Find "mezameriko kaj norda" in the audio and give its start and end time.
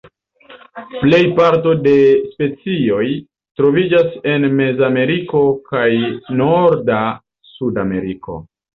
4.63-7.01